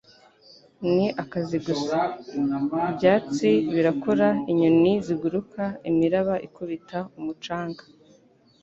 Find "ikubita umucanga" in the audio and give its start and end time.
6.47-7.83